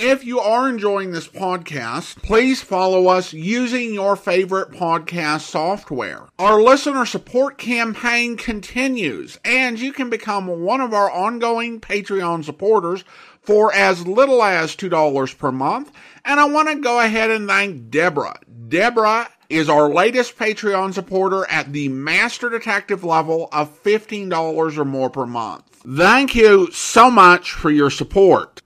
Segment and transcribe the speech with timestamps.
[0.00, 6.28] If you are enjoying this podcast, please follow us using your favorite podcast software.
[6.38, 13.02] Our listener support campaign continues, and you can become one of our ongoing Patreon supporters
[13.42, 15.90] for as little as $2 per month.
[16.24, 18.38] And I want to go ahead and thank Deborah.
[18.68, 25.10] Deborah is our latest Patreon supporter at the Master Detective level of $15 or more
[25.10, 25.64] per month.
[25.84, 28.62] Thank you so much for your support.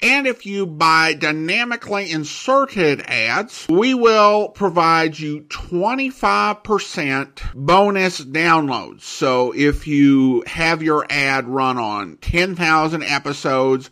[0.01, 9.03] And if you buy dynamically inserted ads, we will provide you 25% bonus downloads.
[9.03, 13.89] So if you have your ad run on 10,000 episodes,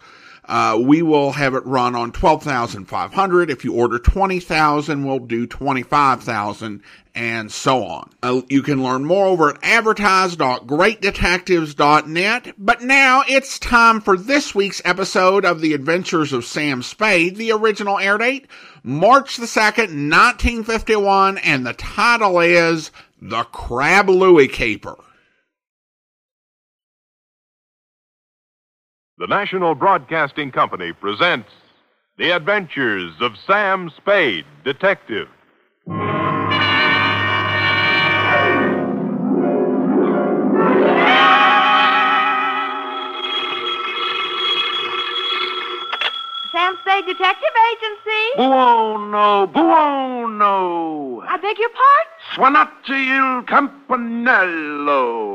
[0.47, 3.49] uh, we will have it run on 12,500.
[3.49, 6.81] If you order 20,000, we'll do 25,000
[7.13, 8.09] and so on.
[8.21, 12.53] Uh, you can learn more over at advertise.greatdetectives.net.
[12.57, 17.35] But now it's time for this week's episode of The Adventures of Sam Spade.
[17.35, 18.45] The original air date,
[18.83, 24.95] March the 2nd, 1951, and the title is The Crab Louie Caper.
[29.19, 31.49] The National Broadcasting Company presents
[32.19, 35.27] The Adventures of Sam Spade, Detective.
[46.51, 48.35] Sam Spade Detective Agency.
[48.35, 51.23] Buono, buono.
[51.27, 52.11] I beg your pardon?
[52.35, 55.27] Suonate il campanello.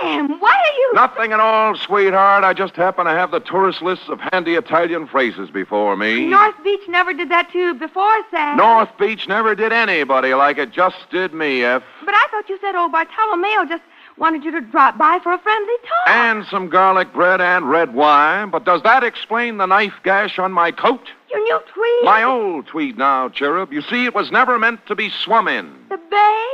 [0.00, 0.92] Sam, why are you...
[0.94, 2.44] Nothing at all, sweetheart.
[2.44, 6.26] I just happen to have the tourist lists of handy Italian phrases before me.
[6.26, 8.56] North Beach never did that to you before, Sam.
[8.56, 11.82] North Beach never did anybody like it just did me, F.
[12.04, 13.82] But I thought you said old Bartolomeo just
[14.16, 16.08] wanted you to drop by for a friendly talk.
[16.08, 18.50] And some garlic bread and red wine.
[18.50, 21.08] But does that explain the knife gash on my coat?
[21.30, 22.04] Your new tweed.
[22.04, 23.72] My old tweed now, Cherub.
[23.72, 25.72] You see, it was never meant to be swum in.
[25.88, 26.46] The bay?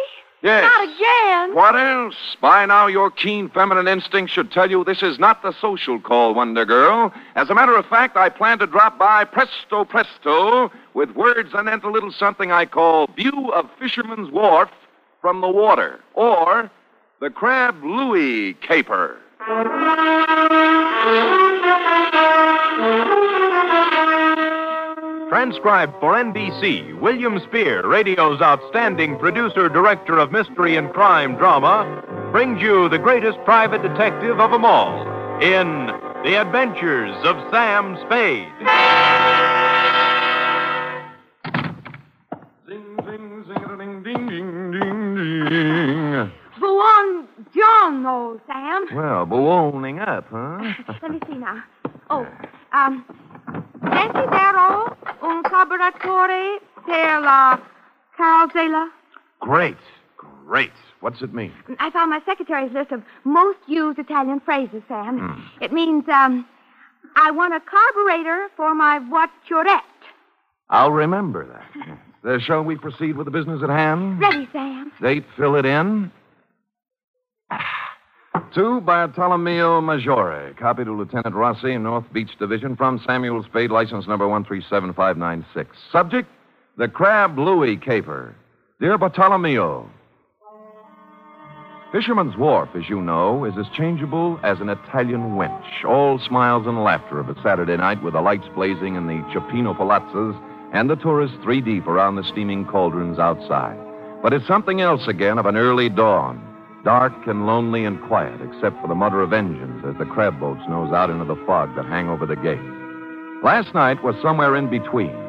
[0.46, 0.62] Yes.
[0.62, 1.56] Not again.
[1.56, 2.36] What else?
[2.40, 6.34] By now, your keen feminine instinct should tell you this is not the social call,
[6.34, 7.12] Wonder Girl.
[7.34, 11.82] As a matter of fact, I plan to drop by presto presto with words anent
[11.82, 14.70] a little something I call View of Fisherman's Wharf
[15.20, 16.70] from the Water, or
[17.20, 19.16] the Crab Louie Caper.
[25.36, 31.84] Transcribed for NBC, William Spear, radio's outstanding producer director of mystery and crime drama,
[32.32, 35.02] brings you the greatest private detective of them all
[35.42, 35.88] in
[36.24, 38.48] The Adventures of Sam Spade.
[42.66, 46.32] Zing, zing, zing, ding, ding, ding, ding, ding.
[46.58, 48.86] Buongiorno, Sam.
[48.94, 50.72] Well, ballooning up, huh?
[51.02, 51.62] Let me see now.
[58.50, 58.88] Calzela.
[59.40, 59.76] Great,
[60.16, 60.72] great.
[61.00, 61.52] What's it mean?
[61.78, 65.50] I found my secretary's list of most used Italian phrases, Sam.
[65.60, 66.46] It means, um,
[67.16, 69.80] I want a carburetor for my voiturette.
[70.70, 71.98] I'll remember that.
[72.26, 74.18] Uh, shall we proceed with the business at hand?
[74.18, 74.90] Ready, Sam.
[75.00, 76.10] Date, fill it in.
[78.54, 84.26] To Bartolomeo Maggiore, copy to Lieutenant Rossi, North Beach Division, from Samuel Spade, license number
[84.26, 85.76] 137596.
[85.92, 86.28] Subject,
[86.78, 88.34] the Crab Louie Caper.
[88.80, 89.88] Dear Bartolomeo,
[91.90, 95.84] Fisherman's Wharf, as you know, is as changeable as an Italian wench.
[95.86, 99.74] All smiles and laughter of a Saturday night with the lights blazing in the Cioppino
[99.74, 100.38] palazzas
[100.74, 103.78] and the tourists three deep around the steaming cauldrons outside.
[104.22, 106.42] But it's something else again of an early dawn,
[106.84, 110.60] dark and lonely and quiet, except for the mutter of engines as the crab boats
[110.68, 112.60] nose out into the fog that hang over the gate.
[113.42, 115.25] Last night was somewhere in between.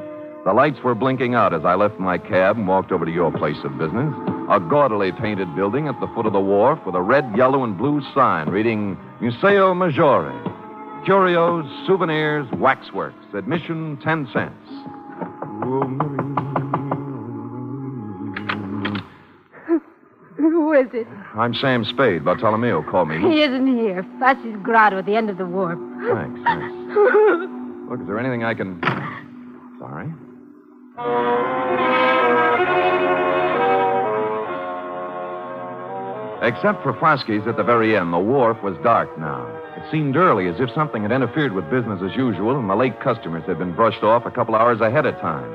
[0.47, 3.33] The lights were blinking out as I left my cab and walked over to your
[3.33, 4.13] place of business,
[4.49, 7.77] a gaudily painted building at the foot of the wharf with a red, yellow, and
[7.77, 10.31] blue sign reading Museo Maggiore.
[11.03, 13.17] Curios, souvenirs, waxworks.
[13.33, 14.55] Admission 10 cents.
[20.37, 21.07] Who is it?
[21.35, 22.23] I'm Sam Spade.
[22.23, 23.19] Bartolomeo called me.
[23.19, 24.05] He isn't here.
[24.17, 25.77] Fuss's grotto at the end of the wharf.
[26.09, 26.73] Thanks, thanks.
[27.89, 28.79] Look, is there anything I can.
[29.77, 30.07] Sorry.
[36.41, 39.45] Except for Foskey's at the very end, the wharf was dark now.
[39.75, 42.99] It seemed early, as if something had interfered with business as usual, and the late
[42.99, 45.51] customers had been brushed off a couple hours ahead of time.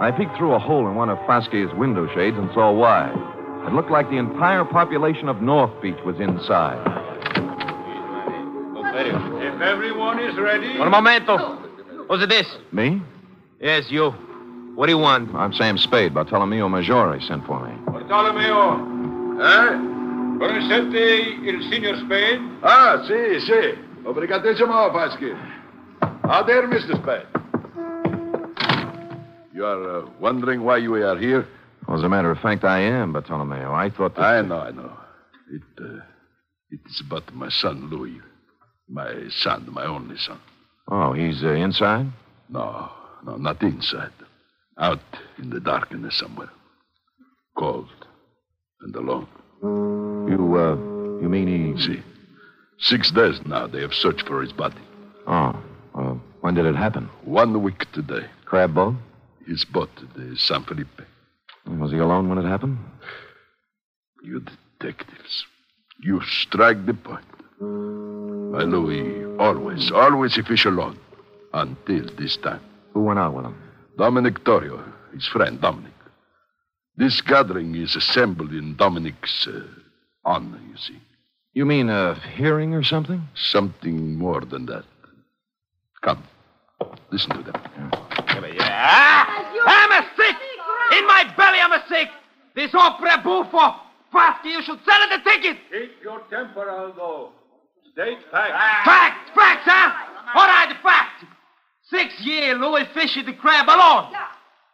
[0.00, 3.10] I peeked through a hole in one of Foskey's window shades and saw why.
[3.66, 6.78] It looked like the entire population of North Beach was inside.
[8.96, 10.78] If everyone is ready.
[10.78, 11.56] Un momento.
[12.08, 12.46] Who's it this?
[12.70, 13.02] Me?
[13.60, 14.14] Yes, you.
[14.74, 15.32] What do you want?
[15.36, 16.12] I'm Sam Spade.
[16.12, 17.76] Bartolomeo Maggiore sent for me.
[17.86, 18.74] Bartolomeo.
[19.40, 20.38] Eh?
[20.38, 20.98] Conoscete
[21.42, 22.40] il signor Spade?
[22.60, 23.78] Ah, sì, sì.
[24.02, 25.32] Obrigatissimo, Vasky.
[26.22, 26.96] Ah, there, Mr.
[26.96, 27.26] Spade.
[29.52, 31.46] You are uh, wondering why we are here?
[31.86, 33.72] Well, as a matter of fact, I am, Bartolomeo.
[33.72, 34.24] I thought that.
[34.24, 34.90] I know, I know.
[35.52, 36.00] It, uh,
[36.70, 38.20] it is about my son, Louis.
[38.88, 40.40] My son, my only son.
[40.88, 42.06] Oh, he's uh, inside?
[42.48, 42.90] No,
[43.24, 44.10] no, not inside.
[44.78, 45.00] Out
[45.38, 46.50] in the darkness somewhere.
[47.56, 47.88] Cold
[48.80, 49.28] and alone.
[49.62, 50.74] You, uh,
[51.22, 51.80] you mean he.
[51.80, 52.02] See,
[52.78, 54.80] six days now they have searched for his body.
[55.26, 55.56] Oh,
[55.94, 57.08] well, when did it happen?
[57.24, 58.26] One week today.
[58.44, 58.96] Crab boat?
[59.46, 61.02] His boat, the San Felipe.
[61.66, 62.78] Was he alone when it happened?
[64.22, 64.40] You
[64.80, 65.44] detectives,
[66.02, 67.24] you strike the point.
[67.60, 70.98] My Louis always, always he fish alone.
[71.52, 72.60] Until this time.
[72.92, 73.56] Who went out with him?
[73.96, 74.82] Dominic Torrio,
[75.12, 75.92] his friend Dominic.
[76.96, 79.62] This gathering is assembled in Dominic's uh,
[80.24, 80.98] honor, you see.
[81.52, 83.22] You mean a hearing or something?
[83.34, 84.84] Something more than that.
[86.02, 86.22] Come,
[87.10, 87.54] listen to them.
[88.60, 89.52] Ah!
[89.66, 90.36] I'm a sick!
[90.98, 92.08] In my belly, I'm a sick!
[92.54, 93.80] This opera buffo!
[94.12, 95.56] Fast, you should sell it the ticket!
[95.72, 97.30] Keep your temper, Aldo.
[97.92, 98.84] State facts.
[98.84, 100.38] Facts, Facts, huh?
[100.38, 101.24] All right, fact!
[101.90, 104.12] Six year Louis fished the crab alone.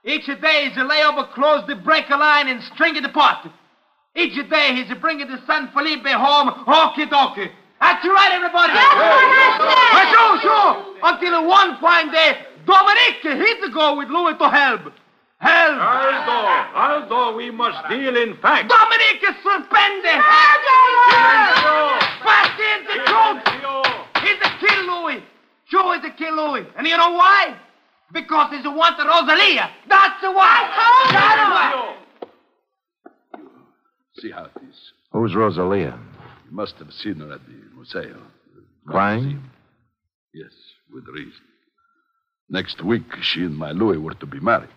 [0.04, 3.50] Each day he's a lay over close the breaker line and string the pot.
[4.14, 7.50] Each day he's a bringing the San Felipe home, okie dokie.
[7.80, 8.72] That's right, everybody.
[10.14, 10.84] Sure, sure.
[11.02, 14.92] Until one fine day, Dominic hit the go with Louis to help.
[15.38, 15.78] Help.
[15.80, 16.38] Aldo,
[16.76, 18.68] Aldo, we must deal in facts.
[18.68, 20.20] Dominic is suspended.
[22.22, 23.42] Fast is the truth.
[24.22, 25.22] He's a kill Louis.
[25.70, 26.66] Sure is a kill Louis.
[26.76, 27.56] And you know why?
[28.12, 29.70] Because he's a want Rosalia.
[29.88, 30.68] That's the why.
[31.12, 31.96] That's why.
[34.18, 34.76] See how it is.
[35.12, 35.98] Who's Rosalia?
[36.48, 38.20] You must have seen her at the Museo.
[38.86, 39.42] Crying?
[40.34, 40.52] Yes,
[40.92, 41.40] with reason.
[42.48, 44.68] Next week, she and my Louis were to be married.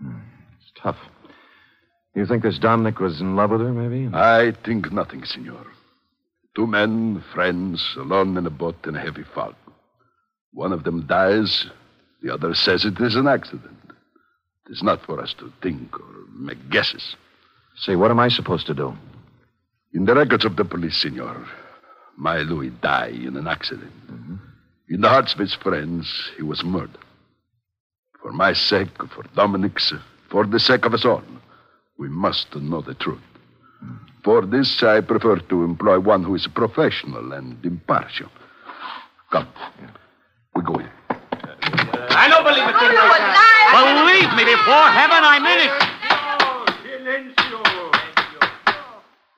[0.00, 0.18] Hmm.
[0.60, 0.98] It's tough.
[2.16, 4.12] You think this Dominic was in love with her, maybe?
[4.14, 5.66] I think nothing, senor.
[6.56, 9.54] Two men, friends, alone in a boat in a heavy fog.
[10.54, 11.66] One of them dies,
[12.22, 13.76] the other says it is an accident.
[14.66, 17.16] It is not for us to think or make guesses.
[17.76, 18.96] Say, what am I supposed to do?
[19.92, 21.46] In the records of the police, senor,
[22.16, 23.92] my Louis died in an accident.
[24.10, 24.36] Mm-hmm.
[24.90, 26.98] In the hearts of his friends, he was murdered.
[28.22, 29.92] For my sake, for Dominic's,
[30.30, 31.22] for the sake of us all,
[31.98, 33.20] we must know the truth.
[33.84, 33.98] Mm.
[34.22, 38.30] For this, I prefer to employ one who is professional and impartial.
[39.30, 39.48] Come.
[40.54, 40.88] We go in.
[42.16, 42.74] I don't believe it.
[43.74, 45.72] Believe me, before heaven, I mean it.
[46.84, 47.60] Silencio.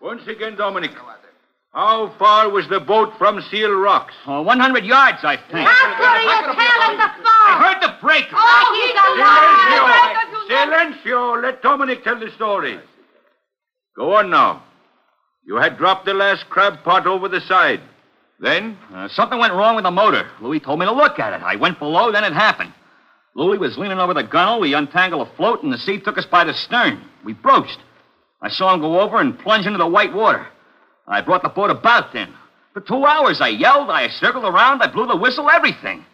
[0.00, 0.92] Once again, Dominic.
[1.72, 4.14] How far was the boat from Seal Rocks?
[4.26, 5.68] Oh, 100 yards, I think.
[5.68, 8.34] After you tell him the I heard the breaker.
[8.34, 9.76] Oh, he's a liar.
[10.48, 11.04] Silencio.
[11.04, 11.42] Silencio.
[11.42, 12.80] Let Dominic tell the story.
[13.94, 14.62] Go on now.
[15.46, 17.80] You had dropped the last crab pot over the side.
[18.38, 18.76] Then?
[18.92, 20.28] Uh, something went wrong with the motor.
[20.40, 21.42] Louis told me to look at it.
[21.42, 22.72] I went below, then it happened.
[23.34, 24.60] Louis was leaning over the gunwale.
[24.60, 27.02] We untangled a float, and the sea took us by the stern.
[27.24, 27.78] We broached.
[28.40, 30.46] I saw him go over and plunge into the white water.
[31.06, 32.34] I brought the boat about then.
[32.72, 36.04] For two hours, I yelled, I circled around, I blew the whistle, everything.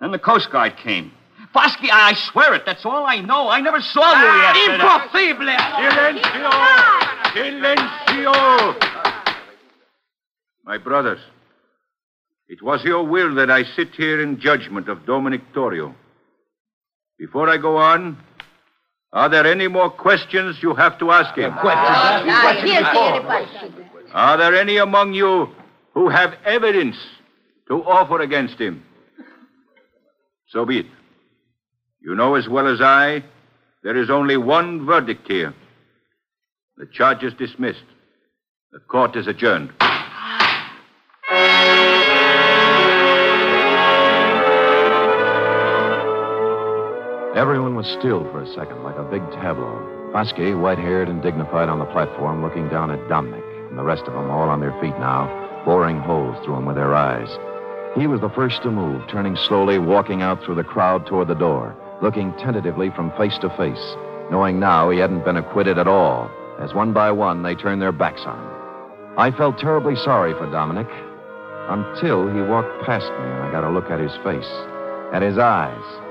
[0.00, 1.12] Then the Coast Guard came.
[1.54, 3.48] Fosky, I, I swear it, that's all I know.
[3.48, 5.10] I never saw Louis after that.
[7.34, 8.32] Silencio.
[8.32, 8.76] Silencio.
[10.64, 11.20] My brothers,
[12.48, 15.94] it was your will that I sit here in judgment of Dominic Torrio.
[17.18, 18.18] Before I go on,
[19.12, 21.52] are there any more questions you have to ask him?
[21.56, 24.10] Ah, here's anybody.
[24.12, 25.48] Are there any among you
[25.94, 26.96] who have evidence
[27.68, 28.84] to offer against him?
[30.48, 30.86] So be it.
[32.00, 33.24] You know as well as I,
[33.82, 35.54] there is only one verdict here.
[36.76, 37.82] The charge is dismissed.
[38.70, 39.72] The court is adjourned.
[47.76, 49.76] Was still for a second, like a big tableau.
[50.10, 54.04] Foskey, white haired and dignified on the platform, looking down at Dominic, and the rest
[54.06, 55.28] of them all on their feet now,
[55.66, 57.28] boring holes through him with their eyes.
[57.94, 61.34] He was the first to move, turning slowly, walking out through the crowd toward the
[61.34, 63.94] door, looking tentatively from face to face,
[64.30, 67.92] knowing now he hadn't been acquitted at all, as one by one they turned their
[67.92, 69.18] backs on him.
[69.18, 70.88] I felt terribly sorry for Dominic
[71.68, 74.50] until he walked past me and I got a look at his face,
[75.12, 76.05] at his eyes.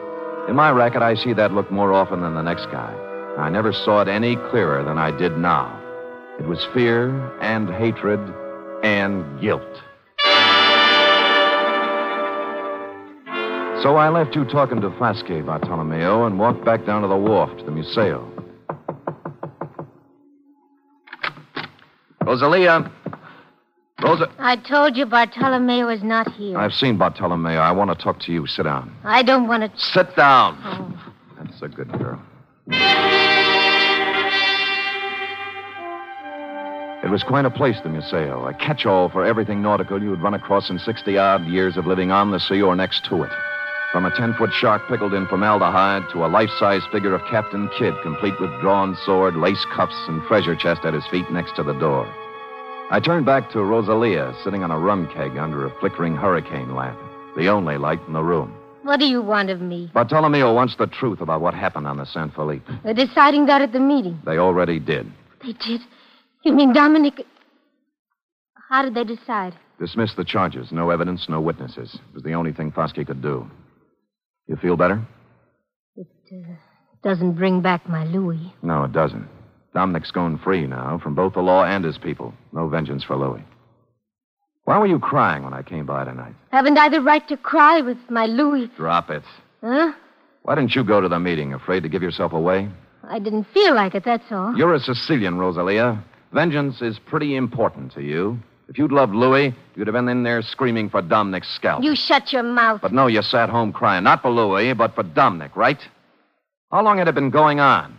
[0.47, 2.93] In my racket, I see that look more often than the next guy.
[3.37, 5.81] I never saw it any clearer than I did now.
[6.39, 7.09] It was fear
[7.41, 8.19] and hatred
[8.83, 9.63] and guilt.
[13.81, 17.57] So I left you talking to Foskey, Bartolomeo, and walked back down to the wharf
[17.57, 18.31] to the Museo.
[22.23, 22.91] Rosalia.
[24.03, 24.29] Rosa.
[24.39, 26.57] I told you Bartolomeo is not here.
[26.57, 27.59] I've seen Bartolomeo.
[27.59, 28.45] I want to talk to you.
[28.45, 28.93] Sit down.
[29.03, 29.79] I don't want to.
[29.79, 30.59] Sit down.
[30.63, 31.13] Oh.
[31.37, 32.21] That's a good girl.
[37.03, 40.23] It was quite a place, the Museo, a catch all for everything nautical you would
[40.23, 43.31] run across in 60 odd years of living on the sea or next to it.
[43.91, 47.69] From a 10 foot shark pickled in formaldehyde to a life size figure of Captain
[47.77, 51.63] Kidd, complete with drawn sword, lace cuffs, and treasure chest at his feet next to
[51.63, 52.11] the door.
[52.91, 56.99] I turned back to Rosalia, sitting on a rum keg under a flickering hurricane lamp,
[57.35, 58.55] the only light in the room.
[58.83, 59.89] What do you want of me?
[59.91, 62.67] Bartolomeo wants the truth about what happened on the San Felipe.
[62.83, 64.19] They're deciding that at the meeting.
[64.23, 65.11] They already did.
[65.43, 65.81] They did.
[66.43, 67.25] You mean Dominic?
[68.69, 69.55] How did they decide?
[69.79, 70.71] Dismiss the charges.
[70.71, 71.95] No evidence, no witnesses.
[71.95, 73.49] It was the only thing Foskey could do.
[74.47, 75.03] You feel better?
[75.95, 76.53] It uh,
[77.03, 78.53] doesn't bring back my Louis.
[78.61, 79.27] No, it doesn't.
[79.75, 82.33] Dominic's gone free now from both the law and his people.
[82.53, 83.43] No vengeance for Louis.
[84.63, 86.33] Why were you crying when I came by tonight?
[86.51, 88.67] Haven't I the right to cry with my Louis?
[88.77, 89.21] Drop it.
[89.61, 89.91] Huh?
[90.43, 91.53] Why didn't you go to the meeting?
[91.53, 92.69] Afraid to give yourself away?
[93.03, 94.55] I didn't feel like it, that's all.
[94.55, 96.01] You're a Sicilian, Rosalia.
[96.31, 98.39] Vengeance is pretty important to you.
[98.69, 101.83] If you'd loved Louis, you'd have been in there screaming for Dominic's scalp.
[101.83, 102.81] You shut your mouth.
[102.81, 104.05] But no, you sat home crying.
[104.05, 105.79] Not for Louis, but for Dominic, right?
[106.71, 107.97] How long had it been going on?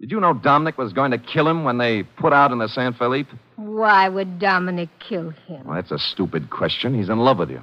[0.00, 2.68] Did you know Dominic was going to kill him when they put out in the
[2.68, 3.28] San Felipe?
[3.56, 5.66] Why would Dominic kill him?
[5.66, 6.94] Well, that's a stupid question.
[6.98, 7.60] He's in love with you.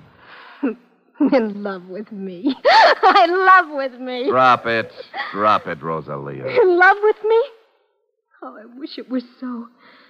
[1.32, 2.44] In love with me.
[3.24, 4.30] in love with me.
[4.30, 4.92] Drop it.
[5.34, 6.46] Drop it, Rosalia.
[6.62, 7.44] In love with me?
[8.44, 9.68] Oh, I wish it were so.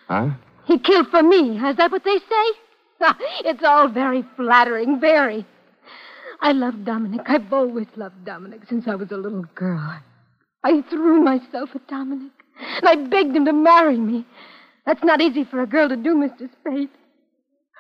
[0.10, 0.32] Huh?
[0.66, 1.58] He killed for me.
[1.58, 3.16] Is that what they say?
[3.46, 5.46] It's all very flattering, very.
[6.42, 7.22] I love Dominic.
[7.26, 10.02] I've always loved Dominic since I was a little girl.
[10.68, 14.26] I threw myself at Dominic, and I begged him to marry me.
[14.86, 16.50] That's not easy for a girl to do, Mr.
[16.60, 16.90] Spade.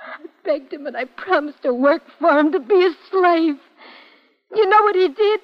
[0.06, 3.56] I begged him, and I promised to work for him, to be a slave.
[4.56, 5.39] You know what he did?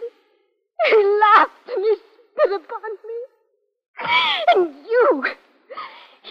[0.86, 3.20] He laughed and he spit upon me.
[4.56, 5.26] And you,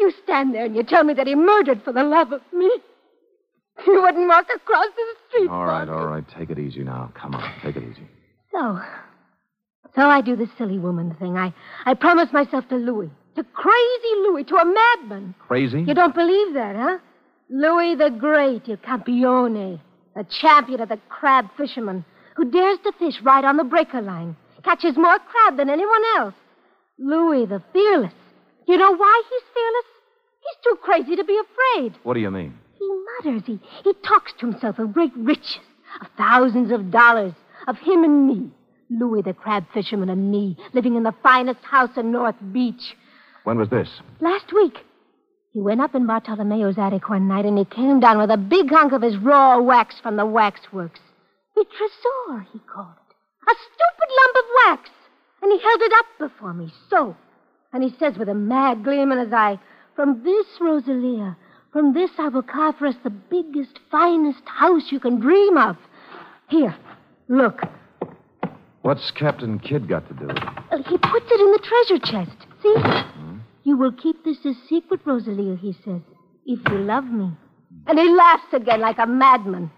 [0.01, 2.71] you stand there and you tell me that he murdered for the love of me.
[3.87, 5.51] You wouldn't walk across the street.
[5.51, 6.25] All right, all right.
[6.39, 7.13] Take it easy now.
[7.15, 8.07] Come on, take it easy.
[8.51, 8.81] So,
[9.95, 11.37] so I do the silly woman thing.
[11.37, 11.53] I,
[11.85, 15.35] I promise myself to Louis, to crazy Louis, to a madman.
[15.39, 15.83] Crazy?
[15.83, 16.99] You don't believe that, huh?
[17.51, 19.81] Louis the Great, il campione,
[20.17, 22.05] the champion of the crab fishermen,
[22.37, 26.35] who dares to fish right on the breaker line, catches more crab than anyone else.
[26.99, 28.15] Louis the fearless.
[28.67, 29.85] You know why he's fearless?
[30.41, 31.99] He's too crazy to be afraid.
[32.05, 32.59] What do you mean?
[32.79, 32.89] He
[33.25, 33.43] mutters.
[33.47, 35.59] He, he talks to himself of great riches,
[36.01, 37.33] of thousands of dollars,
[37.69, 38.51] of him and me.
[38.99, 42.95] Louis the crab fisherman and me, living in the finest house in North Beach.
[43.45, 43.89] When was this?
[44.21, 44.79] Last week,
[45.53, 48.71] he went up in Bartolomeo's attic one night and he came down with a big
[48.71, 51.01] hunk of his raw wax from the waxworks.
[51.57, 53.51] A tresor, he called it.
[53.51, 54.91] A stupid lump of wax.
[55.43, 57.17] And he held it up before me, so.
[57.73, 59.59] And he says with a mad gleam in his eye,
[59.97, 61.37] From this, Rosalia,
[61.73, 65.77] from this I will carve for us the biggest, finest house you can dream of.
[66.49, 66.75] Here,
[67.29, 67.63] look.
[68.83, 70.43] What's Captain Kidd got to do with it?
[70.43, 72.37] Uh, He puts it in the treasure chest.
[72.63, 72.75] See?
[73.65, 76.01] You will keep this a secret, Rosalia, he says,
[76.47, 77.31] if you love me.
[77.87, 79.71] And he laughs again like a madman.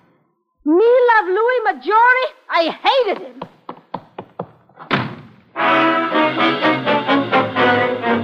[0.64, 0.74] Me
[1.14, 2.32] love Louis Maggiore?
[2.48, 3.40] I hated him.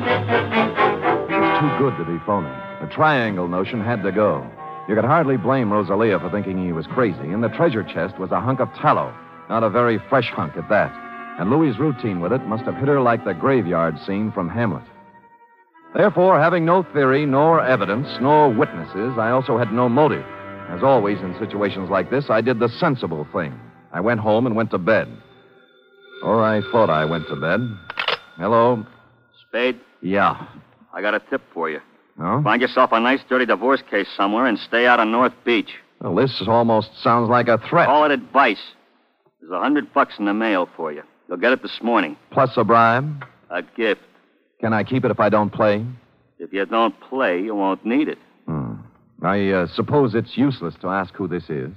[0.03, 2.49] It was too good to be phony.
[2.81, 4.49] The triangle notion had to go.
[4.89, 8.31] You could hardly blame Rosalia for thinking he was crazy, and the treasure chest was
[8.33, 9.15] a hunk of tallow,
[9.51, 10.91] not a very fresh hunk at that.
[11.39, 14.85] And Louis's routine with it must have hit her like the graveyard scene from Hamlet.
[15.95, 20.25] Therefore, having no theory, nor evidence, nor witnesses, I also had no motive.
[20.69, 23.59] As always in situations like this, I did the sensible thing.
[23.93, 25.09] I went home and went to bed.
[26.23, 27.61] Or I thought I went to bed.
[28.37, 28.87] Hello?
[29.49, 30.47] Spade, Yeah.
[30.93, 31.81] I got a tip for you.
[32.19, 32.41] No?
[32.43, 35.71] Find yourself a nice, dirty divorce case somewhere and stay out of North Beach.
[36.01, 37.87] Well, this almost sounds like a threat.
[37.87, 38.61] Call it advice.
[39.51, 41.03] There's a hundred bucks in the mail for you.
[41.29, 42.17] You'll get it this morning.
[42.31, 43.25] Plus a bribe.
[43.51, 44.01] A gift.
[44.61, 45.85] Can I keep it if I don't play?
[46.39, 48.19] If you don't play, you won't need it.
[48.47, 48.75] Hmm.
[49.25, 51.73] I uh, suppose it's useless to ask who this is.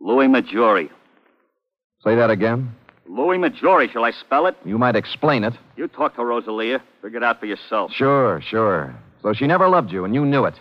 [0.00, 0.88] Louis Maggiore.
[2.02, 2.74] Say that again.
[3.06, 4.56] Louis Maggiore, shall I spell it?
[4.64, 5.52] You might explain it.
[5.76, 6.82] You talk to Rosalia.
[7.02, 7.90] Figure it out for yourself.
[7.92, 8.96] Sure, sure.
[9.20, 10.54] So she never loved you, and you knew it.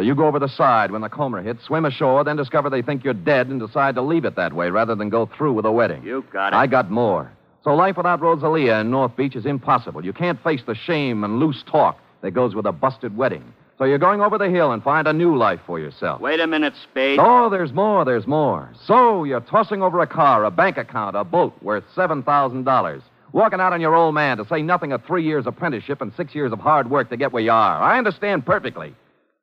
[0.00, 2.80] So you go over the side when the Comer hits, swim ashore, then discover they
[2.80, 5.66] think you're dead and decide to leave it that way rather than go through with
[5.66, 6.02] a wedding.
[6.02, 6.56] You got it.
[6.56, 7.30] I got more.
[7.62, 10.02] So life without Rosalia in North Beach is impossible.
[10.02, 13.44] You can't face the shame and loose talk that goes with a busted wedding.
[13.76, 16.22] So you're going over the hill and find a new life for yourself.
[16.22, 17.18] Wait a minute, Spade.
[17.20, 18.72] Oh, there's more, there's more.
[18.86, 23.02] So you're tossing over a car, a bank account, a boat worth $7,000.
[23.32, 26.34] Walking out on your old man to say nothing of three years apprenticeship and six
[26.34, 27.82] years of hard work to get where you are.
[27.82, 28.94] I understand perfectly.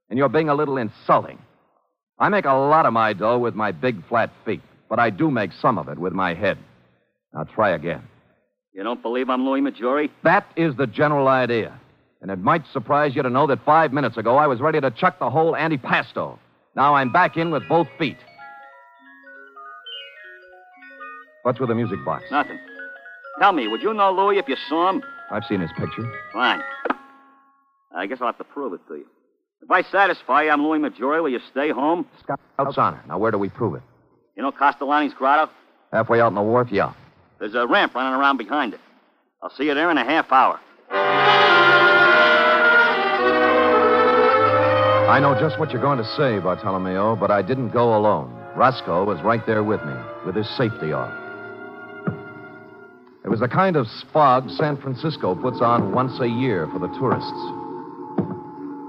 [0.10, 1.40] And you're being a little insulting.
[2.20, 5.30] I make a lot of my dough with my big flat feet, but I do
[5.30, 6.58] make some of it with my head.
[7.34, 8.04] Now try again.
[8.74, 10.10] You don't believe I'm Louis Maggiore?
[10.24, 11.80] That is the general idea.
[12.22, 14.92] And it might surprise you to know that five minutes ago I was ready to
[14.92, 16.40] chuck the whole antipasto.
[16.76, 18.18] Now I'm back in with both feet.
[21.44, 22.26] What's with the music box?
[22.32, 22.60] Nothing.
[23.40, 25.04] Tell me, would you know Louis if you saw him?
[25.32, 26.12] I've seen his picture.
[26.34, 26.62] Fine.
[27.96, 29.06] I guess I'll have to prove it to you.
[29.62, 32.06] If I satisfy you I'm Louis Maggiore, will you stay home?
[32.22, 33.04] Scout's honor.
[33.08, 33.82] Now, where do we prove it?
[34.36, 35.52] You know Castellani's grotto?
[35.92, 36.70] Halfway out on the wharf?
[36.72, 36.94] Yeah.
[37.40, 38.80] There's a ramp running around behind it.
[39.42, 40.60] I'll see you there in a half hour.
[45.10, 48.32] I know just what you're going to say, Bartolomeo, but I didn't go alone.
[48.56, 49.94] Roscoe was right there with me,
[50.26, 51.12] with his safety off.
[53.24, 56.88] It was the kind of fog San Francisco puts on once a year for the
[57.00, 57.67] tourists.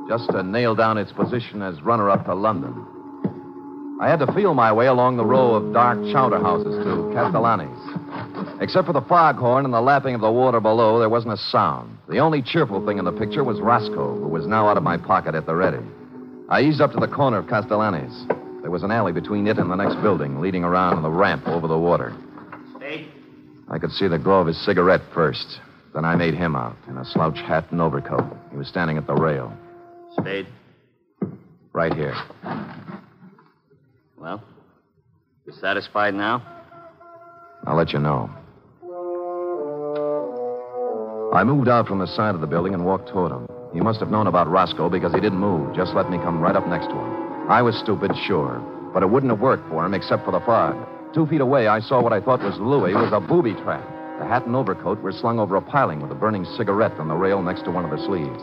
[0.09, 2.87] Just to nail down its position as runner up to London.
[4.01, 8.63] I had to feel my way along the row of dark chowder houses to Castellani's.
[8.63, 11.99] Except for the foghorn and the lapping of the water below, there wasn't a sound.
[12.09, 14.97] The only cheerful thing in the picture was Roscoe, who was now out of my
[14.97, 15.85] pocket at the ready.
[16.49, 18.27] I eased up to the corner of Castellani's.
[18.63, 21.47] There was an alley between it and the next building, leading around on the ramp
[21.47, 22.17] over the water.
[22.77, 23.11] Spade?
[23.69, 25.61] I could see the glow of his cigarette first.
[25.93, 28.25] Then I made him out in a slouch hat and overcoat.
[28.51, 29.53] He was standing at the rail,
[30.21, 30.47] Spade.
[31.73, 32.15] right here.
[34.17, 34.43] Well,
[35.47, 36.43] you satisfied now?
[37.67, 38.31] I'll let you know.
[41.35, 43.47] I moved out from the side of the building and walked toward him.
[43.73, 46.57] He must have known about Roscoe because he didn't move, just let me come right
[46.57, 47.51] up next to him.
[47.51, 48.59] I was stupid, sure,
[48.93, 50.75] but it wouldn't have worked for him except for the fog.
[51.15, 53.87] Two feet away, I saw what I thought was Louis was a booby trap.
[54.19, 57.15] The hat and overcoat were slung over a piling with a burning cigarette on the
[57.15, 58.43] rail next to one of the sleeves.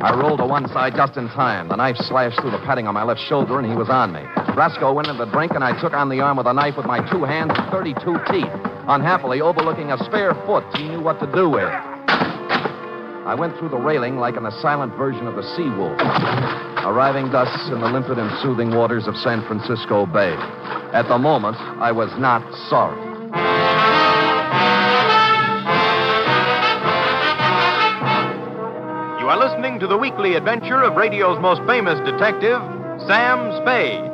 [0.00, 1.68] I rolled to one side just in time.
[1.68, 4.20] The knife slashed through the padding on my left shoulder, and he was on me.
[4.54, 6.86] Roscoe went into the drink, and I took on the arm with a knife with
[6.86, 7.96] my two hands and 32
[8.30, 8.52] teeth.
[8.88, 11.72] Unhappily, overlooking a spare foot he knew what to do with.
[13.26, 15.98] I went through the railing like an silent version of the Sea Wolf,
[16.84, 20.36] arriving thus in the limpid and soothing waters of San Francisco Bay.
[20.92, 23.15] At the moment, I was not sorry.
[29.76, 32.60] Listening to the weekly adventure of radio's most famous detective,
[33.06, 34.12] Sam Spade.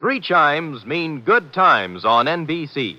[0.00, 2.96] Three chimes mean good times on NBC.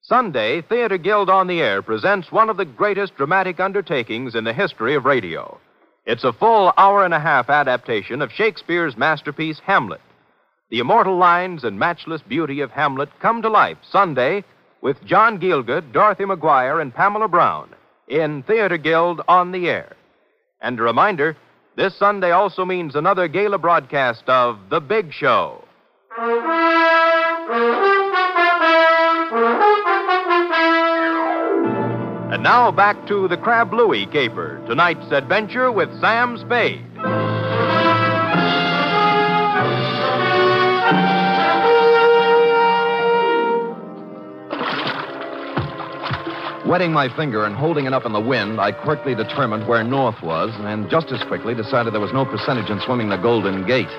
[0.00, 4.54] Sunday, Theater Guild on the Air presents one of the greatest dramatic undertakings in the
[4.54, 5.60] history of radio.
[6.06, 10.00] It's a full hour and a half adaptation of Shakespeare's masterpiece, Hamlet.
[10.70, 14.44] The immortal lines and matchless beauty of Hamlet come to life Sunday
[14.80, 17.70] with John Gielgud, Dorothy McGuire, and Pamela Brown
[18.06, 19.96] in Theater Guild on the Air.
[20.60, 21.36] And a reminder
[21.76, 25.64] this Sunday also means another gala broadcast of The Big Show.
[32.46, 36.80] Now back to the Crab Louie caper, tonight's adventure with Sam Spade.
[46.64, 50.22] Wetting my finger and holding it up in the wind, I quickly determined where north
[50.22, 53.90] was, and just as quickly decided there was no percentage in swimming the Golden Gate.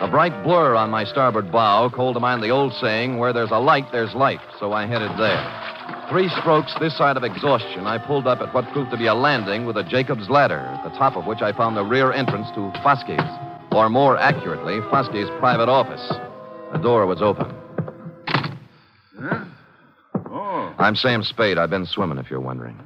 [0.00, 3.52] A bright blur on my starboard bow called to mind the old saying, where there's
[3.52, 5.63] a light, there's life, so I headed there.
[6.10, 9.14] Three strokes this side of exhaustion, I pulled up at what proved to be a
[9.14, 12.48] landing with a Jacob's ladder, at the top of which I found the rear entrance
[12.50, 13.24] to Foske's,
[13.72, 16.06] or more accurately, Foske's private office.
[16.72, 17.54] The door was open.
[19.18, 19.44] Huh?
[20.30, 21.56] Oh, I'm Sam Spade.
[21.56, 22.78] I've been swimming, if you're wondering.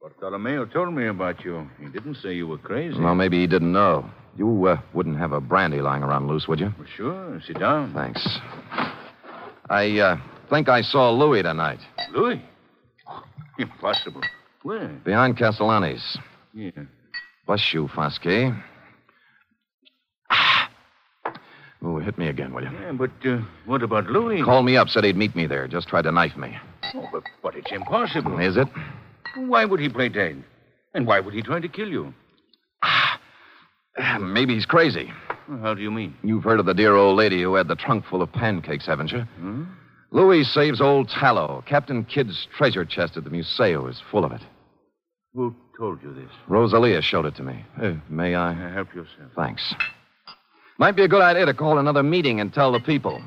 [0.00, 1.68] Bartolomeo told me about you.
[1.80, 2.98] He didn't say you were crazy.
[2.98, 4.10] Well, maybe he didn't know.
[4.36, 6.74] You uh, wouldn't have a brandy lying around loose, would you?
[6.76, 7.40] Well, sure.
[7.46, 7.94] Sit down.
[7.94, 8.26] Thanks.
[9.70, 10.16] I uh,
[10.50, 11.80] think I saw Louis tonight.
[12.12, 12.40] Louis?
[13.58, 14.22] Impossible.
[14.62, 14.88] Where?
[15.04, 16.16] Behind Castellani's.
[16.54, 16.70] Yeah.
[17.46, 18.60] Bless you, Foskey.
[21.80, 22.70] Oh, hit me again, will you?
[22.72, 24.42] Yeah, but uh, what about Louis?
[24.42, 25.68] Called me up, said he'd meet me there.
[25.68, 26.58] Just tried to knife me.
[26.94, 28.38] Oh, but, but it's impossible.
[28.40, 28.66] Is it?
[29.36, 30.42] Why would he play dead?
[30.94, 32.12] And why would he try to kill you?
[32.82, 33.20] Ah.
[34.20, 35.12] Maybe he's crazy.
[35.48, 36.16] Well, How do you mean?
[36.24, 39.12] You've heard of the dear old lady who had the trunk full of pancakes, haven't
[39.12, 39.20] you?
[39.20, 39.64] Hmm?
[40.10, 41.62] Louis saves old tallow.
[41.66, 44.40] Captain Kidd's treasure chest at the Museo is full of it.
[45.34, 46.30] Who told you this?
[46.48, 47.64] Rosalia showed it to me.
[47.80, 48.52] Uh, may I?
[48.52, 49.30] Uh, help yourself.
[49.36, 49.74] Thanks.
[50.78, 53.22] Might be a good idea to call another meeting and tell the people.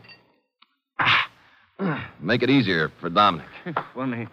[2.19, 3.47] Make it easier for Dominic.
[3.93, 4.27] Funny.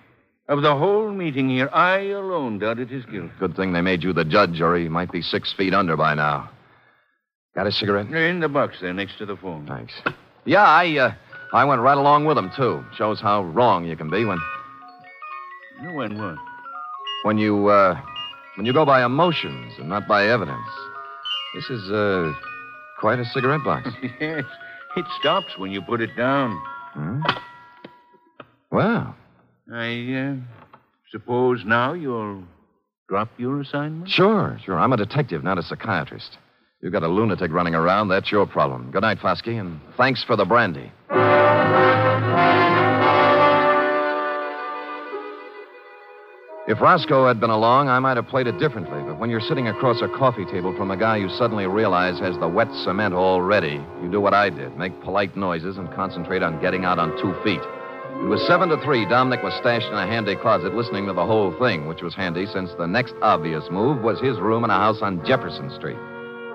[0.48, 3.30] Of the whole meeting here, I alone doubted his guilt.
[3.38, 6.14] Good thing they made you the judge, or he might be six feet under by
[6.14, 6.48] now.
[7.54, 8.11] Got a cigarette?
[8.11, 9.66] In the box there next to the phone.
[9.66, 9.92] Thanks.
[10.46, 11.14] Yeah, I uh,
[11.52, 12.84] I went right along with him too.
[12.96, 14.38] Shows how wrong you can be when
[15.94, 16.37] When what?
[17.24, 17.98] when you uh,
[18.56, 20.68] when you go by emotions and not by evidence.
[21.54, 22.32] This is uh,
[23.00, 23.88] quite a cigarette box.
[24.20, 24.44] yes.
[24.96, 26.61] It stops when you put it down.
[26.92, 27.20] Hmm?
[28.70, 29.14] Well,
[29.72, 30.34] I uh,
[31.11, 32.42] suppose now you'll
[33.08, 34.11] drop your assignment?
[34.11, 34.78] sure, sure.
[34.78, 36.37] I'm a detective, not a psychiatrist.
[36.80, 38.08] You've got a lunatic running around.
[38.08, 38.90] That's your problem.
[38.92, 40.92] Good night, Foskey, and thanks for the brandy.
[46.68, 49.02] If Roscoe had been along, I might have played it differently.
[49.02, 52.38] But when you're sitting across a coffee table from a guy you suddenly realize has
[52.38, 56.60] the wet cement already, you do what I did make polite noises and concentrate on
[56.60, 57.62] getting out on two feet.
[58.22, 59.04] It was seven to three.
[59.08, 62.46] Dominic was stashed in a handy closet listening to the whole thing, which was handy
[62.46, 65.98] since the next obvious move was his room in a house on Jefferson Street.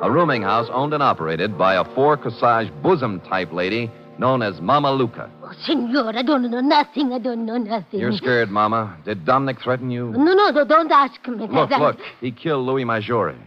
[0.03, 4.59] A rooming house owned and operated by a four corsage bosom type lady known as
[4.59, 5.31] Mama Luca.
[5.41, 7.13] Oh, senor, I don't know nothing.
[7.13, 8.01] I don't know nothing.
[8.01, 8.97] You're scared, Mama.
[9.05, 10.11] Did Dominic threaten you?
[10.11, 11.47] No, no, no, don't ask me.
[11.47, 11.99] Look, I, look.
[12.19, 13.37] He killed Louis Maggiore.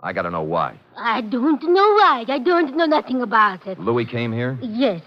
[0.00, 0.80] I gotta know why.
[0.96, 2.24] I don't know why.
[2.26, 3.78] I don't know nothing about it.
[3.78, 4.58] Louis came here?
[4.62, 5.02] Yes.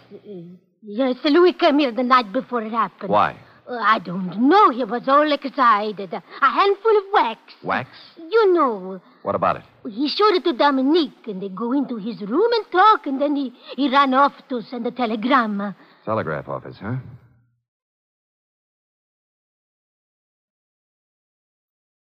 [0.84, 3.10] Yes, Louis came here the night before it happened.
[3.10, 3.36] Why?
[3.70, 4.72] Uh, I don't know.
[4.72, 6.12] He was all excited.
[6.12, 7.40] A handful of wax.
[7.64, 7.90] Wax?
[8.18, 9.00] You know.
[9.22, 9.64] What about it?
[9.88, 13.36] He showed it to Dominic, and they go into his room and talk, and then
[13.36, 15.76] he, he ran off to send a telegram.
[16.04, 16.96] Telegraph office, huh?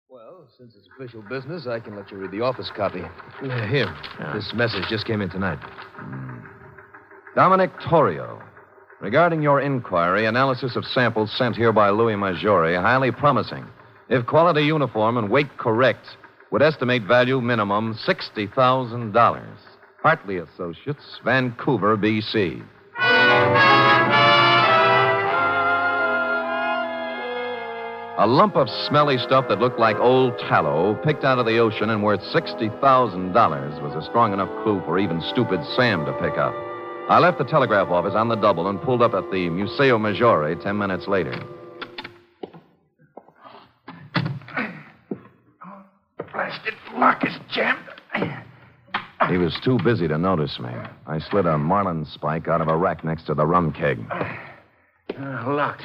[0.09, 3.01] Well, since it's official business, I can let you read the office copy.
[3.03, 3.93] Uh, here.
[4.35, 5.59] This message just came in tonight.
[7.35, 8.41] Dominic Torrio.
[9.01, 13.65] Regarding your inquiry, analysis of samples sent here by Louis Maggiore, highly promising.
[14.11, 16.07] If quality uniform and weight correct,
[16.51, 19.47] would estimate value minimum $60,000.
[20.03, 22.63] Hartley Associates, Vancouver, B.C.
[28.19, 31.89] A lump of smelly stuff that looked like old tallow, picked out of the ocean
[31.89, 36.53] and worth $60,000, was a strong enough clue for even stupid Sam to pick up.
[37.11, 40.55] I left the telegraph office on the double and pulled up at the Museo Maggiore
[40.63, 41.35] ten minutes later.
[46.33, 47.81] Blasted lock is jammed.
[49.29, 50.71] He was too busy to notice me.
[51.09, 53.99] I slid a marlin spike out of a rack next to the rum keg.
[54.11, 55.85] Uh, locked.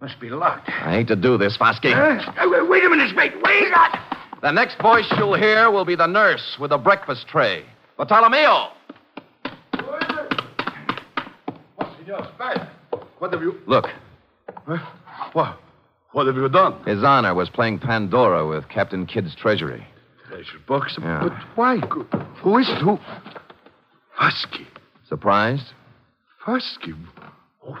[0.00, 0.70] Must be locked.
[0.70, 1.92] I hate to do this, Foskey.
[1.92, 3.34] Uh, uh, wait a minute, mate.
[3.44, 3.70] Wait.
[4.40, 7.66] The next voice you'll hear will be the nurse with the breakfast tray.
[7.98, 8.77] Bartolomeo!
[13.18, 13.56] What have you.
[13.66, 13.86] Look,
[15.32, 15.58] What?
[16.12, 16.82] What have you done?
[16.84, 19.86] His Honor was playing Pandora with Captain Kidd's treasury.
[20.28, 20.96] Treasure box?
[21.00, 21.20] Yeah.
[21.24, 21.76] But why?
[22.42, 22.78] Who is it?
[22.82, 22.98] Who?
[24.18, 24.66] Foskey.
[25.08, 25.72] Surprised?
[26.46, 26.94] Foskey?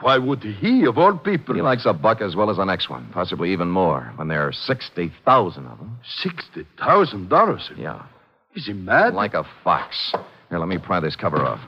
[0.02, 1.54] Why would he, of all people?
[1.54, 4.46] He likes a buck as well as the next one, possibly even more, when there
[4.46, 5.98] are 60,000 of them.
[6.22, 7.78] $60,000.
[7.78, 8.02] Yeah,
[8.54, 9.14] Is he mad?
[9.14, 10.12] like a fox.
[10.50, 11.60] Here, let me pry this cover off.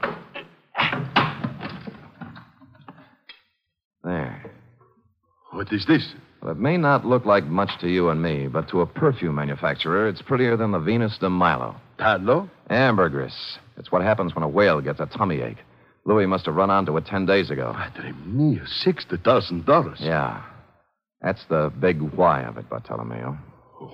[4.04, 4.50] There.
[5.50, 6.14] What is this?
[6.42, 9.34] Well, it may not look like much to you and me, but to a perfume
[9.34, 11.76] manufacturer, it's prettier than the Venus de Milo.
[11.98, 12.48] Tallow?
[12.70, 13.34] Ambergris.
[13.76, 15.58] It's what happens when a whale gets a tummy ache.
[16.06, 17.74] Louis must have run onto it ten days ago.
[17.76, 19.96] Padre mio, $60,000.
[20.00, 20.42] Yeah.
[21.20, 23.36] That's the big why of it, Bartolomeo.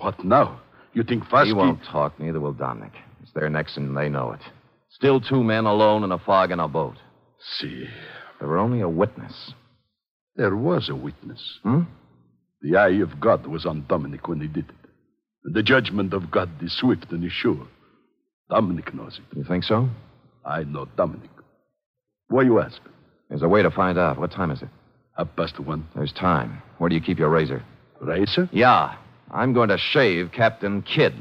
[0.01, 0.61] What now?
[0.93, 1.47] You think Fosky...
[1.47, 2.93] He won't talk, neither will Dominic.
[3.21, 4.39] It's their necks and they know it.
[4.89, 6.95] Still two men alone in a fog in a boat.
[7.59, 7.87] See,
[8.39, 9.51] There were only a witness.
[10.37, 11.59] There was a witness.
[11.63, 11.81] Hmm?
[12.61, 14.89] The eye of God was on Dominic when he did it.
[15.43, 17.67] And the judgment of God is swift and is sure.
[18.49, 19.37] Dominic knows it.
[19.37, 19.89] You think so?
[20.45, 21.29] I know Dominic.
[22.29, 22.79] Why you ask?
[23.29, 24.19] There's a way to find out.
[24.19, 24.69] What time is it?
[25.17, 25.87] Half past one.
[25.95, 26.61] There's time.
[26.77, 27.63] Where do you keep your razor?
[27.99, 28.49] Razor?
[28.51, 28.95] Yeah.
[29.31, 31.13] I'm going to shave Captain Kidd.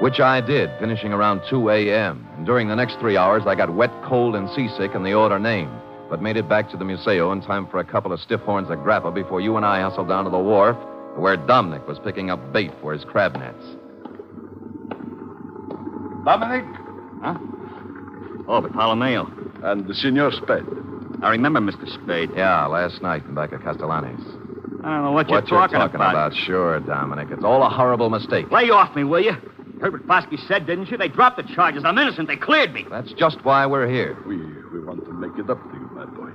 [0.00, 2.26] Which I did, finishing around 2 a.m.
[2.36, 5.38] And during the next three hours, I got wet, cold, and seasick in the order
[5.38, 5.70] named,
[6.08, 8.70] but made it back to the Museo in time for a couple of stiff horns
[8.70, 10.76] of grappa before you and I hustled down to the wharf
[11.16, 13.62] where Dominic was picking up bait for his crab nets.
[16.24, 16.64] Dominic?
[17.22, 17.38] Huh?
[18.48, 19.30] Oh, Bartolomeo.
[19.62, 20.64] And the Signor Spade.
[21.22, 21.86] I remember Mr.
[22.02, 22.30] Spade.
[22.34, 24.24] Yeah, last night in back of Castellani's.
[24.82, 26.34] I don't know what, What you're talking, about.
[26.34, 27.28] Sure, Dominic.
[27.30, 28.50] It's all a horrible mistake.
[28.50, 29.36] Lay off me, will you?
[29.80, 30.98] Heard what Foskey said, didn't you?
[30.98, 31.84] They dropped the charges.
[31.86, 32.28] I'm innocent.
[32.28, 32.84] They cleared me.
[32.90, 34.16] That's just why we're here.
[34.26, 36.28] We, we want to make it up to you, my boy.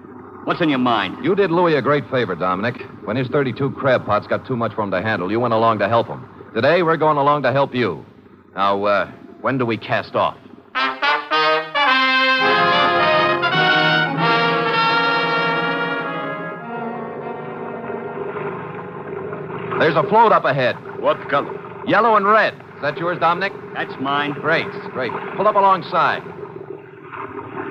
[0.45, 1.23] What's in your mind?
[1.23, 2.81] You did Louis a great favor, Dominic.
[3.03, 5.79] When his 32 crab pots got too much for him to handle, you went along
[5.79, 6.27] to help him.
[6.55, 8.03] Today, we're going along to help you.
[8.55, 10.37] Now, uh, when do we cast off?
[19.79, 20.75] There's a float up ahead.
[20.99, 21.53] What color?
[21.85, 22.64] Yellow and red.
[22.75, 23.53] Is that yours, Dominic?
[23.73, 24.33] That's mine.
[24.33, 25.11] Great, great.
[25.37, 26.21] Pull up alongside.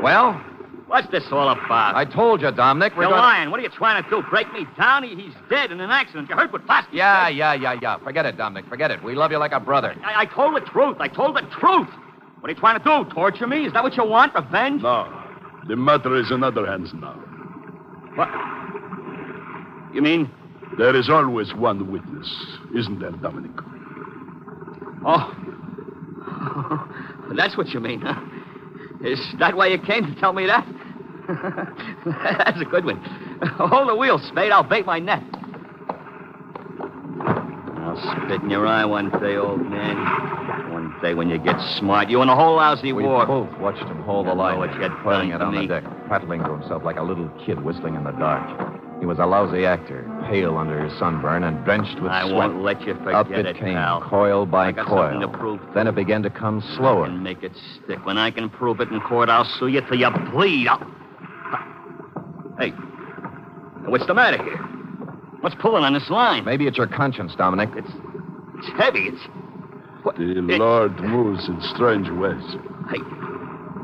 [0.03, 0.40] Well,
[0.87, 1.97] What's this all about?
[1.97, 2.93] I told you, Dominic.
[2.95, 3.23] We're You're gonna...
[3.23, 3.51] lying.
[3.51, 4.23] What are you trying to do?
[4.31, 5.03] Break me down?
[5.03, 6.29] He, he's dead in an accident.
[6.29, 7.37] You heard what Foskey Yeah, said?
[7.37, 7.99] yeah, yeah, yeah.
[7.99, 8.69] Forget it, Dominic.
[8.69, 9.03] Forget it.
[9.03, 9.97] We love you like a brother.
[10.05, 10.99] I, I told the truth.
[11.01, 11.88] I told the truth.
[12.38, 13.11] What are you trying to do?
[13.12, 13.64] Torture me?
[13.64, 14.35] Is that what you want?
[14.35, 14.83] Revenge?
[14.83, 15.11] No.
[15.67, 17.14] The matter is in other hands now.
[18.14, 18.29] What?
[19.95, 20.31] You mean?
[20.79, 22.31] There is always one witness,
[22.77, 23.51] isn't there, Dominic?
[25.07, 25.31] Oh.
[27.37, 28.21] That's what you mean, huh?
[29.03, 30.67] Is that why you came to tell me that?
[32.45, 32.97] That's a good one.
[33.57, 34.53] Hold the wheel, Spade.
[34.53, 35.23] I'll bait my net.
[37.79, 39.97] I'll spit in your eye one day, old man.
[40.73, 43.27] One day when you get smart, you and the whole lousy We war.
[43.27, 44.93] both watched him hold the line, what you had
[45.31, 45.67] it on me.
[45.67, 48.84] the deck, prattling to himself like a little kid whistling in the dark.
[49.05, 52.33] He was a lousy actor, pale under his sunburn and drenched with I sweat.
[52.33, 54.01] I won't let you forget Up it, it, came, pal.
[54.01, 55.11] coil by I got coil.
[55.12, 55.61] something to prove.
[55.75, 57.05] Then it began to come I slower.
[57.05, 57.53] can make it
[57.85, 58.03] stick.
[58.07, 60.69] When I can prove it in court, I'll sue you till you bleed.
[60.69, 60.79] I'll...
[62.59, 62.71] Hey,
[63.90, 64.57] what's the matter here?
[65.43, 66.47] What's pulling on this line?
[66.47, 67.69] Maybe it's your conscience, Dominic.
[67.77, 67.90] It's
[68.57, 69.09] it's heavy.
[69.09, 69.21] It's
[70.03, 70.17] what?
[70.17, 72.57] The it- Lord moves in strange ways.
[72.88, 72.97] I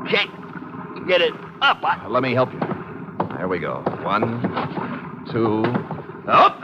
[0.09, 1.77] can't get it up.
[1.83, 2.07] I...
[2.07, 2.59] Let me help you.
[3.37, 3.81] There we go.
[4.03, 5.63] One, two.
[6.27, 6.59] Up.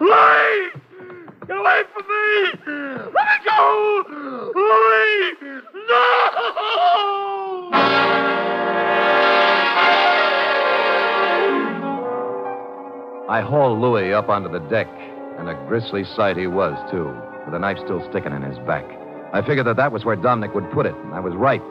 [0.00, 0.70] Louis!
[1.46, 2.50] Get away from me!
[3.14, 4.04] Let me go!
[4.54, 5.34] Louis!
[5.74, 5.98] No!
[13.28, 14.88] I hauled Louis up onto the deck,
[15.38, 18.84] and a grisly sight he was, too, with a knife still sticking in his back.
[19.32, 21.62] I figured that that was where Dominic would put it, and I was right.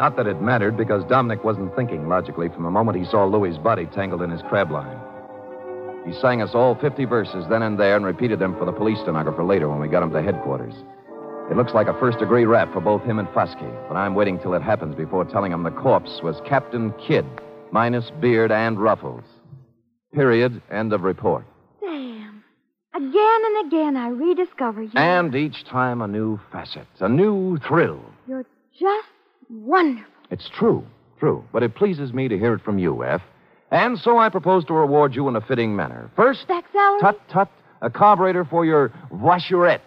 [0.00, 3.58] Not that it mattered, because Dominic wasn't thinking logically from the moment he saw Louis's
[3.58, 4.98] body tangled in his crab line.
[6.06, 8.98] He sang us all 50 verses then and there and repeated them for the police
[9.00, 10.72] stenographer later when we got him to headquarters.
[11.50, 14.38] It looks like a first degree rap for both him and Fosky, but I'm waiting
[14.38, 17.26] till it happens before telling him the corpse was Captain Kidd,
[17.70, 19.24] minus beard and ruffles.
[20.14, 20.62] Period.
[20.70, 21.44] End of report.
[21.78, 22.42] Sam,
[22.94, 24.92] again and again I rediscover you.
[24.94, 28.00] And each time a new facet, a new thrill.
[28.26, 29.08] You're just
[29.50, 30.06] wonderful.
[30.30, 30.84] It's true,
[31.18, 31.44] true.
[31.52, 33.20] But it pleases me to hear it from you, F.
[33.70, 36.10] And so I propose to reward you in a fitting manner.
[36.16, 37.00] First, Back salary?
[37.00, 37.48] tut tut,
[37.82, 39.80] a carburetor for your voiturette.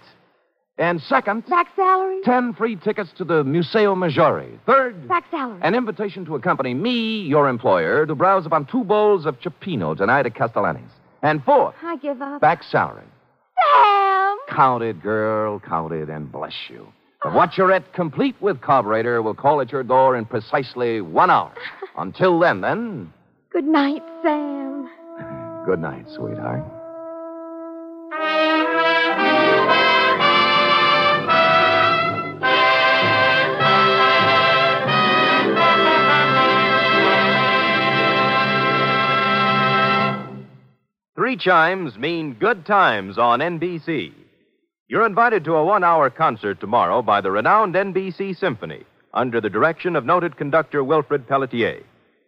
[0.78, 2.19] And second, Back salary?
[2.23, 4.58] ten free tickets to the Museo Maggiore.
[4.65, 5.60] Third, Back salary.
[5.62, 10.26] an invitation to accompany me, your employer, to browse upon two bowls of Cioppino tonight
[10.26, 10.89] at Castellani's.
[11.21, 12.41] And fourth, I give up.
[12.41, 13.06] back salary.
[13.73, 14.38] Sam!
[14.49, 16.88] Count it, girl, count it, and bless you.
[17.23, 21.53] The voiturette, complete with carburetor, will call at your door in precisely one hour.
[21.97, 23.13] Until then, then.
[23.49, 24.89] Good night, Sam.
[25.65, 26.63] Good night, sweetheart.
[41.15, 44.12] Three chimes mean good times on NBC.
[44.93, 49.49] You're invited to a one hour concert tomorrow by the renowned NBC Symphony under the
[49.49, 51.82] direction of noted conductor Wilfred Pelletier.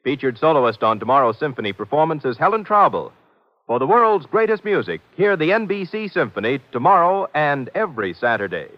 [0.04, 3.12] Featured soloist on tomorrow's symphony performance is Helen Traubel.
[3.67, 8.69] For the world's greatest music, hear the NBC Symphony tomorrow and every Saturday.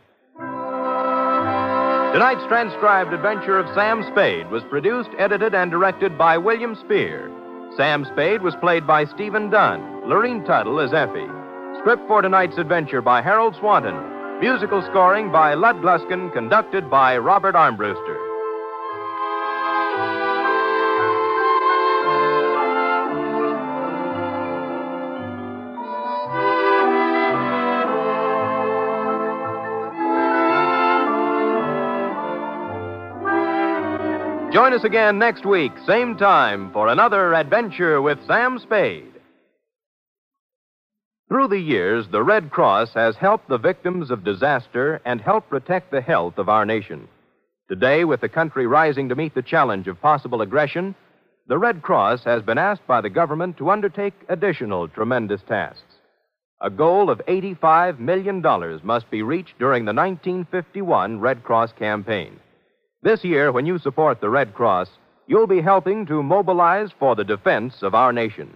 [2.12, 7.32] Tonight's transcribed adventure of Sam Spade was produced, edited, and directed by William Spier.
[7.78, 10.10] Sam Spade was played by Stephen Dunne.
[10.10, 11.37] Lorene Tuttle is Effie.
[11.88, 13.96] Script for tonight's adventure by Harold Swanton.
[14.42, 18.18] Musical scoring by Lud Gluskin, conducted by Robert Armbruster.
[34.52, 39.17] Join us again next week, same time, for another adventure with Sam Spade.
[41.30, 45.92] Through the years, the Red Cross has helped the victims of disaster and helped protect
[45.92, 47.10] the health of our nation.
[47.68, 50.96] Today, with the country rising to meet the challenge of possible aggression,
[51.48, 55.96] the Red Cross has been asked by the government to undertake additional tremendous tasks.
[56.62, 58.42] A goal of $85 million
[58.84, 62.40] must be reached during the 1951 Red Cross campaign.
[63.04, 64.90] This year, when you support the Red Cross,
[65.28, 68.56] you'll be helping to mobilize for the defense of our nation.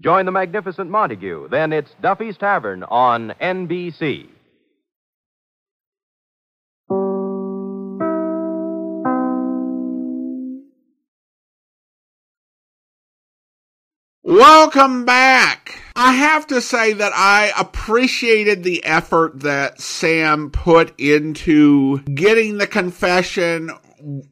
[0.00, 1.48] Join the magnificent Montague.
[1.48, 4.28] Then it's Duffy's Tavern on NBC.
[14.24, 15.78] Welcome back.
[15.94, 22.66] I have to say that I appreciated the effort that Sam put into getting the
[22.66, 23.70] confession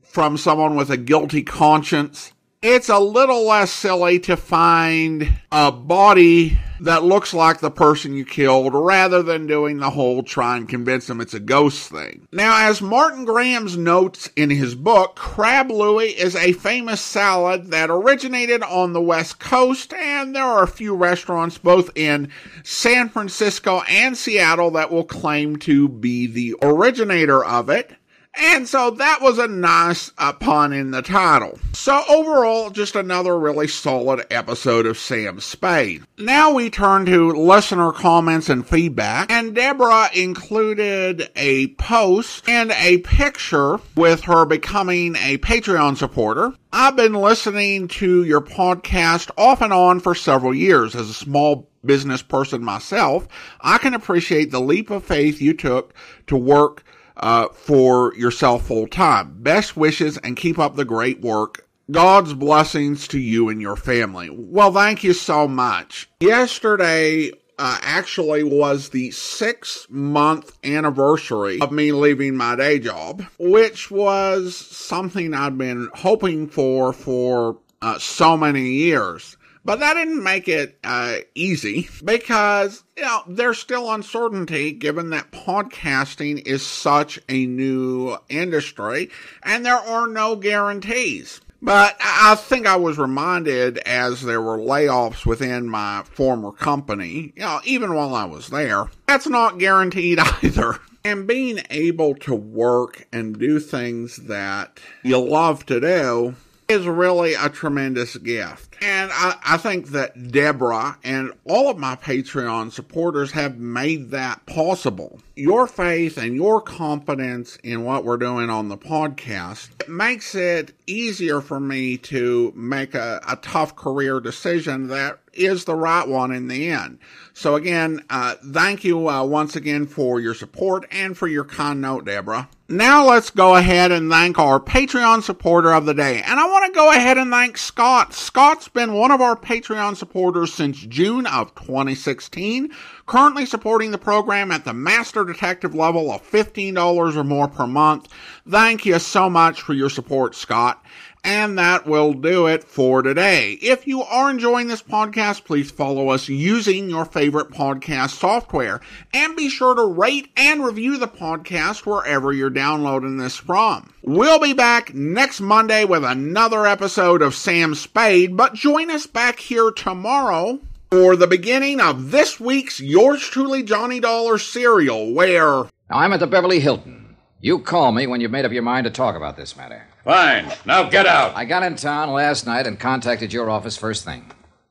[0.05, 6.59] from someone with a guilty conscience it's a little less silly to find a body
[6.81, 11.07] that looks like the person you killed rather than doing the whole try and convince
[11.07, 12.27] them it's a ghost thing.
[12.33, 17.91] Now, as Martin Grams notes in his book, Crab Louie is a famous salad that
[17.91, 22.31] originated on the West Coast, and there are a few restaurants both in
[22.63, 27.95] San Francisco and Seattle that will claim to be the originator of it.
[28.35, 31.59] And so that was a nice uh, pun in the title.
[31.73, 36.05] So overall, just another really solid episode of Sam Spade.
[36.17, 42.99] Now we turn to listener comments and feedback, and Deborah included a post and a
[42.99, 46.55] picture with her becoming a Patreon supporter.
[46.73, 51.69] I've been listening to your podcast off and on for several years as a small
[51.85, 53.27] business person myself.
[53.61, 55.95] I can appreciate the leap of faith you took
[56.27, 56.85] to work
[57.21, 59.43] uh, for yourself full time.
[59.43, 61.67] Best wishes and keep up the great work.
[61.91, 64.31] God's blessings to you and your family.
[64.31, 66.09] Well, thank you so much.
[66.21, 73.91] Yesterday, uh, actually was the six month anniversary of me leaving my day job, which
[73.91, 79.37] was something I'd been hoping for for uh, so many years.
[79.65, 85.33] But that didn't make it uh, easy because, you know, there's still uncertainty given that
[85.33, 89.11] podcasting is such a new industry
[89.43, 91.41] and there are no guarantees.
[91.63, 97.43] But I think I was reminded as there were layoffs within my former company, you
[97.43, 100.79] know, even while I was there, that's not guaranteed either.
[101.05, 106.35] And being able to work and do things that you love to do
[106.69, 108.70] is really a tremendous gift.
[108.81, 114.47] And I, I, think that Deborah and all of my Patreon supporters have made that
[114.47, 115.21] possible.
[115.37, 121.43] Your faith and your confidence in what we're doing on the podcast makes it easier
[121.43, 126.49] for me to make a, a tough career decision that is the right one in
[126.49, 126.99] the end.
[127.33, 131.81] So again, uh, thank you uh, once again for your support and for your kind
[131.81, 132.49] note, Deborah.
[132.69, 136.23] Now let's go ahead and thank our Patreon supporter of the day.
[136.23, 138.15] And I want to go ahead and thank Scott.
[138.15, 142.71] Scott's been one of our Patreon supporters since June of 2016,
[143.07, 148.09] currently supporting the program at the Master Detective level of $15 or more per month.
[148.49, 150.85] Thank you so much for your support, Scott.
[151.23, 153.53] And that will do it for today.
[153.61, 158.81] If you are enjoying this podcast, please follow us using your favorite podcast software
[159.13, 163.93] and be sure to rate and review the podcast wherever you're downloading this from.
[164.03, 169.41] We'll be back next Monday with another episode of Sam Spade, but join us back
[169.41, 170.59] here tomorrow
[170.91, 175.65] for the beginning of this week's Yours Truly Johnny Dollar serial where.
[175.91, 177.00] I'm at the Beverly Hilton.
[177.43, 179.87] You call me when you've made up your mind to talk about this matter.
[180.05, 180.53] Fine.
[180.67, 181.35] Now get out.
[181.35, 184.31] I got in town last night and contacted your office first thing.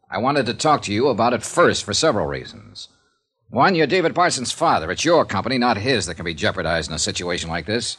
[0.09, 2.89] I wanted to talk to you about it first for several reasons.
[3.49, 4.91] One, you're David Parsons' father.
[4.91, 7.97] It's your company, not his, that can be jeopardized in a situation like this.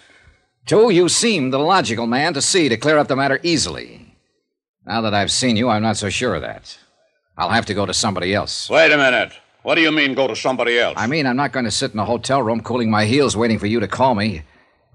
[0.66, 4.16] Two, you seem the logical man to see to clear up the matter easily.
[4.86, 6.78] Now that I've seen you, I'm not so sure of that.
[7.36, 8.70] I'll have to go to somebody else.
[8.70, 9.32] Wait a minute.
[9.62, 10.94] What do you mean go to somebody else?
[10.96, 13.58] I mean, I'm not going to sit in a hotel room cooling my heels waiting
[13.58, 14.42] for you to call me.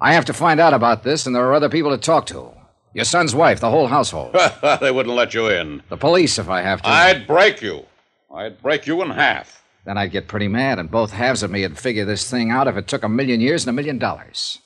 [0.02, 2.52] I have to find out about this, and there are other people to talk to.
[2.94, 4.36] Your son's wife, the whole household.
[4.82, 5.84] they wouldn't let you in.
[5.90, 6.90] The police, if I have to.
[6.90, 7.86] I'd break you.
[8.34, 9.64] I'd break you in half.
[9.86, 12.68] Then I'd get pretty mad, and both halves of me would figure this thing out
[12.68, 14.60] if it took a million years and a million dollars.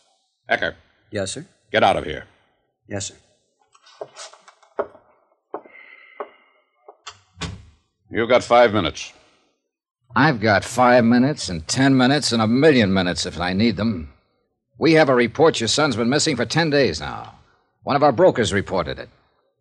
[0.49, 0.75] Ecker,
[1.11, 1.45] Yes, sir.
[1.71, 2.25] get out of here.
[2.87, 3.15] Yes, sir.
[8.11, 9.13] You've got five minutes.
[10.15, 14.11] I've got five minutes and ten minutes and a million minutes if I need them.
[14.79, 17.35] We have a report your son's been missing for ten days now.
[17.83, 19.09] One of our brokers reported it.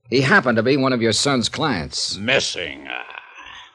[0.09, 2.17] He happened to be one of your son's clients.
[2.17, 2.87] Missing.
[2.89, 3.21] Ah.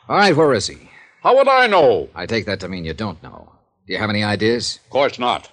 [0.07, 0.89] All right, where is he?
[1.21, 2.07] How would I know?
[2.15, 3.51] I take that to mean you don't know.
[3.85, 4.79] Do you have any ideas?
[4.85, 5.51] Of course not.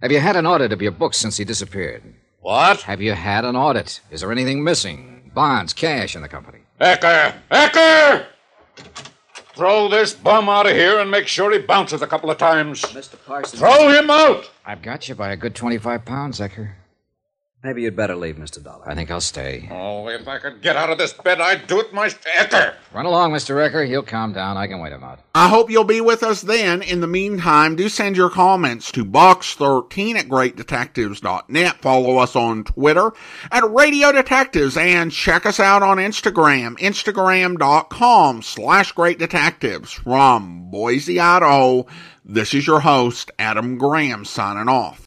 [0.00, 2.02] Have you had an audit of your books since he disappeared?
[2.40, 2.82] What?
[2.82, 4.00] Have you had an audit?
[4.12, 5.32] Is there anything missing?
[5.34, 6.60] Bonds, cash in the company?
[6.80, 7.34] Ecker!
[7.50, 8.26] Ecker!
[9.54, 12.82] Throw this bum out of here and make sure he bounces a couple of times.
[12.82, 13.16] Mr.
[13.24, 13.60] Parsons.
[13.60, 14.50] Throw him out!
[14.66, 16.72] I've got you by a good 25 pounds, Ecker.
[17.64, 18.62] Maybe you'd better leave, Mr.
[18.62, 18.86] Dollar.
[18.86, 19.70] I think I'll stay.
[19.72, 22.22] Oh, if I could get out of this bed, I'd do it myself.
[22.26, 22.74] Ecker!
[22.92, 23.56] Run along, Mr.
[23.56, 23.88] Ecker.
[23.88, 24.58] He'll calm down.
[24.58, 25.20] I can wait him out.
[25.34, 26.82] I hope you'll be with us then.
[26.82, 31.76] In the meantime, do send your comments to box13 at greatdetectives.net.
[31.80, 33.12] Follow us on Twitter
[33.50, 39.90] at Radio Detectives and check us out on Instagram, instagram.com slash great detectives.
[39.90, 41.86] From Boise, Idaho,
[42.26, 45.00] this is your host, Adam Graham, signing off.